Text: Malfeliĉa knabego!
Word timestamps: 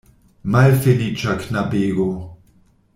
Malfeliĉa 0.55 1.37
knabego! 1.45 2.11